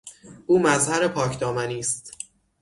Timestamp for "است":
1.79-2.17